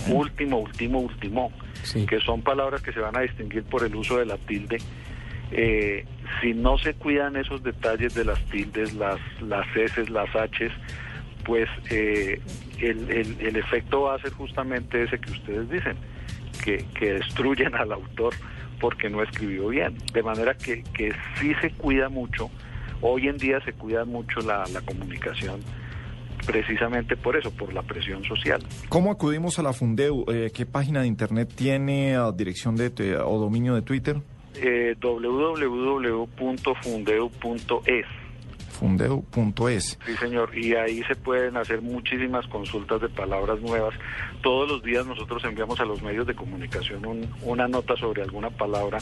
Último, 0.08 0.58
último, 0.58 1.00
último. 1.00 1.52
Sí. 1.82 2.06
Que 2.06 2.20
son 2.20 2.42
palabras 2.42 2.80
que 2.80 2.92
se 2.92 3.00
van 3.00 3.16
a 3.16 3.20
distinguir 3.20 3.64
por 3.64 3.84
el 3.84 3.94
uso 3.94 4.18
de 4.18 4.26
la 4.26 4.36
tilde. 4.38 4.78
Eh, 5.50 6.05
si 6.43 6.52
no 6.55 6.76
se 6.78 6.95
cuidan 6.95 7.37
esos 7.37 7.62
detalles 7.62 8.14
de 8.14 8.25
las 8.25 8.38
tildes, 8.47 8.93
las, 8.95 9.19
las 9.40 9.67
S, 9.76 10.07
las 10.11 10.35
H, 10.37 10.69
pues 11.45 11.69
eh, 11.90 12.40
el, 12.81 13.11
el- 13.11 13.37
el 13.40 13.57
efecto 13.57 14.02
va 14.02 14.17
a 14.17 14.19
ser 14.21 14.33
justamente 14.33 15.02
ese 15.05 15.19
que 15.19 15.31
ustedes 15.33 15.71
dicen, 15.71 15.97
que, 16.62 16.85
que 16.99 17.14
destruyen 17.14 17.75
al 17.75 17.93
autor 17.93 18.35
porque 18.81 19.09
no 19.09 19.23
escribió 19.23 19.69
bien. 19.69 19.97
De 20.12 20.23
manera 20.23 20.55
que, 20.55 20.83
que 20.95 21.12
sí 21.40 21.52
se 21.62 21.71
cuida 21.71 22.09
mucho, 22.11 22.50
hoy 23.00 23.28
en 23.28 23.38
día 23.38 23.61
se 23.64 23.73
cuida 23.73 24.05
mucho 24.05 24.40
la, 24.40 24.64
la 24.73 24.83
comunicación, 24.83 25.61
precisamente 26.47 27.17
por 27.17 27.37
eso, 27.37 27.50
por 27.50 27.73
la 27.73 27.83
presión 27.83 28.23
social. 28.25 28.61
¿Cómo 28.88 29.11
acudimos 29.11 29.59
a 29.59 29.62
la 29.62 29.73
Fundeu? 29.73 30.25
Eh, 30.28 30.50
¿Qué 30.55 30.67
página 30.67 31.00
de 31.00 31.07
internet 31.07 31.50
tiene, 31.55 32.17
dirección 32.37 32.76
de 32.76 33.17
o 33.17 33.38
dominio 33.38 33.75
de 33.75 33.83
Twitter? 33.83 34.17
Eh, 34.60 34.96
www.fundeu.es. 36.78 38.06
Fundeu.es. 38.70 39.98
Sí, 40.06 40.12
señor, 40.20 40.56
y 40.56 40.74
ahí 40.74 41.02
se 41.04 41.16
pueden 41.16 41.56
hacer 41.56 41.80
muchísimas 41.82 42.46
consultas 42.46 43.00
de 43.00 43.08
palabras 43.08 43.60
nuevas. 43.60 43.94
Todos 44.42 44.68
los 44.68 44.82
días 44.82 45.04
nosotros 45.06 45.42
enviamos 45.44 45.80
a 45.80 45.84
los 45.84 46.00
medios 46.02 46.26
de 46.26 46.34
comunicación 46.34 47.04
un- 47.06 47.28
una 47.42 47.66
nota 47.66 47.96
sobre 47.96 48.22
alguna 48.22 48.50
palabra 48.50 48.98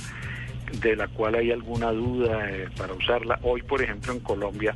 de 0.80 0.96
la 0.96 1.08
cual 1.08 1.34
hay 1.34 1.50
alguna 1.52 1.92
duda 1.92 2.48
eh, 2.50 2.68
para 2.76 2.94
usarla. 2.94 3.38
Hoy, 3.42 3.62
por 3.62 3.82
ejemplo, 3.82 4.12
en 4.12 4.20
Colombia 4.20 4.74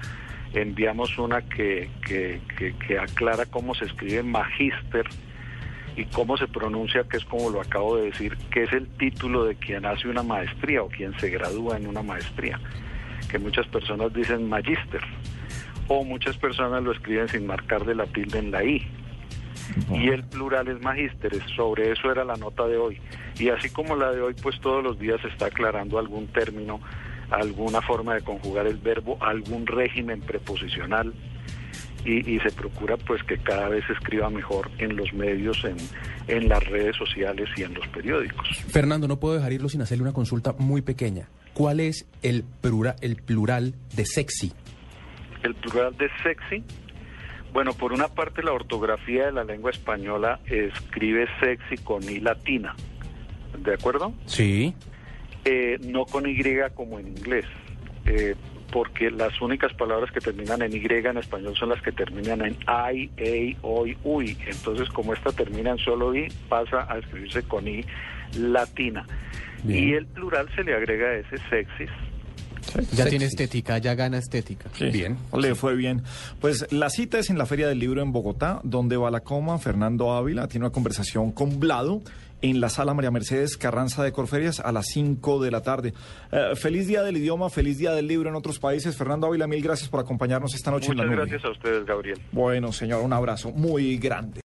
enviamos 0.52 1.16
una 1.18 1.40
que, 1.42 1.88
que, 2.06 2.40
que- 2.58 2.74
que 2.74 2.98
aclara 2.98 3.46
cómo 3.46 3.74
se 3.74 3.86
escribe 3.86 4.22
magíster 4.22 5.06
y 5.96 6.04
cómo 6.06 6.36
se 6.36 6.48
pronuncia, 6.48 7.04
que 7.04 7.16
es 7.16 7.24
como 7.24 7.50
lo 7.50 7.60
acabo 7.60 7.96
de 7.96 8.06
decir, 8.06 8.36
que 8.50 8.64
es 8.64 8.72
el 8.72 8.88
título 8.88 9.44
de 9.44 9.56
quien 9.56 9.84
hace 9.84 10.08
una 10.08 10.22
maestría 10.22 10.82
o 10.82 10.88
quien 10.88 11.18
se 11.18 11.30
gradúa 11.30 11.76
en 11.76 11.86
una 11.86 12.02
maestría, 12.02 12.58
que 13.28 13.38
muchas 13.38 13.66
personas 13.66 14.12
dicen 14.12 14.48
magíster 14.48 15.02
o 15.92 16.04
muchas 16.04 16.36
personas 16.36 16.84
lo 16.84 16.92
escriben 16.92 17.28
sin 17.28 17.46
marcar 17.46 17.84
de 17.84 17.96
la 17.96 18.06
tilde 18.06 18.38
en 18.38 18.52
la 18.52 18.62
I. 18.62 18.86
y 19.90 20.08
el 20.08 20.22
plural 20.22 20.68
es 20.68 20.80
magísteres. 20.80 21.42
Sobre 21.56 21.90
eso 21.90 22.12
era 22.12 22.24
la 22.24 22.36
nota 22.36 22.66
de 22.68 22.76
hoy. 22.76 23.00
Y 23.40 23.48
así 23.48 23.70
como 23.70 23.96
la 23.96 24.12
de 24.12 24.20
hoy, 24.20 24.34
pues 24.40 24.60
todos 24.60 24.84
los 24.84 25.00
días 25.00 25.20
se 25.20 25.26
está 25.26 25.46
aclarando 25.46 25.98
algún 25.98 26.28
término, 26.28 26.80
alguna 27.30 27.82
forma 27.82 28.14
de 28.14 28.22
conjugar 28.22 28.68
el 28.68 28.76
verbo, 28.76 29.18
algún 29.20 29.66
régimen 29.66 30.20
preposicional. 30.20 31.12
Y, 32.04 32.36
y 32.36 32.40
se 32.40 32.50
procura 32.50 32.96
pues 32.96 33.22
que 33.24 33.36
cada 33.36 33.68
vez 33.68 33.84
se 33.86 33.92
escriba 33.92 34.30
mejor 34.30 34.70
en 34.78 34.96
los 34.96 35.12
medios, 35.12 35.62
en, 35.64 35.76
en 36.28 36.48
las 36.48 36.64
redes 36.66 36.96
sociales 36.96 37.48
y 37.56 37.62
en 37.62 37.74
los 37.74 37.86
periódicos. 37.88 38.48
Fernando, 38.68 39.06
no 39.06 39.20
puedo 39.20 39.34
dejar 39.34 39.52
irlo 39.52 39.68
sin 39.68 39.82
hacerle 39.82 40.04
una 40.04 40.12
consulta 40.14 40.54
muy 40.58 40.80
pequeña. 40.80 41.28
¿Cuál 41.52 41.80
es 41.80 42.06
el, 42.22 42.42
plura- 42.62 42.96
el 43.02 43.16
plural 43.16 43.74
de 43.94 44.06
sexy? 44.06 44.52
El 45.42 45.54
plural 45.56 45.94
de 45.98 46.08
sexy, 46.22 46.64
bueno, 47.52 47.72
por 47.74 47.92
una 47.92 48.08
parte 48.08 48.42
la 48.42 48.52
ortografía 48.52 49.26
de 49.26 49.32
la 49.32 49.44
lengua 49.44 49.70
española 49.70 50.40
escribe 50.46 51.26
sexy 51.40 51.76
con 51.84 52.02
i 52.04 52.20
latina, 52.20 52.74
¿de 53.58 53.74
acuerdo? 53.74 54.14
Sí. 54.26 54.74
Eh, 55.44 55.78
no 55.82 56.04
con 56.04 56.26
y 56.26 56.36
como 56.74 56.98
en 56.98 57.08
inglés, 57.08 57.46
eh, 58.06 58.34
porque 58.72 59.10
las 59.10 59.40
únicas 59.40 59.72
palabras 59.74 60.10
que 60.12 60.20
terminan 60.20 60.62
en 60.62 60.74
y 60.74 60.80
en 60.84 61.16
español 61.18 61.54
son 61.56 61.70
las 61.70 61.82
que 61.82 61.92
terminan 61.92 62.42
en 62.42 62.56
i, 62.94 63.10
ei, 63.16 63.56
oi, 63.62 63.96
ui. 64.04 64.36
Entonces, 64.46 64.88
como 64.88 65.14
esta 65.14 65.32
termina 65.32 65.70
en 65.70 65.78
solo 65.78 66.14
i, 66.14 66.28
pasa 66.48 66.86
a 66.88 66.98
escribirse 66.98 67.42
con 67.42 67.66
i 67.66 67.84
latina. 68.38 69.06
Bien. 69.62 69.88
Y 69.88 69.92
el 69.92 70.06
plural 70.06 70.48
se 70.54 70.64
le 70.64 70.74
agrega 70.74 71.14
ese 71.14 71.36
sexis. 71.50 71.90
Ya 72.76 73.04
Sexy. 73.04 73.10
tiene 73.10 73.24
estética, 73.24 73.78
ya 73.78 73.94
gana 73.94 74.18
estética. 74.18 74.70
Bien. 74.78 75.16
Le 75.36 75.54
fue 75.54 75.74
bien. 75.74 76.02
Pues 76.40 76.70
la 76.70 76.90
cita 76.90 77.18
es 77.18 77.30
en 77.30 77.38
la 77.38 77.46
Feria 77.46 77.66
del 77.66 77.78
Libro 77.78 78.02
en 78.02 78.12
Bogotá, 78.12 78.60
donde 78.62 78.96
va 78.96 79.10
la 79.10 79.20
coma. 79.20 79.58
Fernando 79.58 80.12
Ávila 80.12 80.46
tiene 80.46 80.66
una 80.66 80.72
conversación 80.72 81.32
con 81.32 81.58
Blado 81.58 82.02
en 82.42 82.60
la 82.60 82.68
sala 82.68 82.94
María 82.94 83.10
Mercedes 83.10 83.56
Carranza 83.56 84.02
de 84.02 84.12
Corferias 84.12 84.60
a 84.60 84.72
las 84.72 84.86
5 84.92 85.42
de 85.42 85.50
la 85.50 85.62
tarde. 85.62 85.94
Eh, 86.32 86.54
feliz 86.56 86.86
día 86.86 87.02
del 87.02 87.16
idioma, 87.16 87.50
feliz 87.50 87.78
día 87.78 87.92
del 87.92 88.06
libro 88.06 88.28
en 88.28 88.36
otros 88.36 88.58
países. 88.58 88.96
Fernando 88.96 89.26
Ávila, 89.26 89.46
mil 89.46 89.62
gracias 89.62 89.88
por 89.88 90.00
acompañarnos 90.00 90.54
esta 90.54 90.70
noche 90.70 90.88
Muchas 90.88 91.04
en 91.04 91.10
la 91.10 91.16
nube. 91.16 91.28
gracias 91.28 91.44
a 91.44 91.50
ustedes, 91.50 91.84
Gabriel. 91.84 92.18
Bueno, 92.32 92.72
señor, 92.72 93.02
un 93.02 93.12
abrazo 93.12 93.50
muy 93.50 93.98
grande. 93.98 94.38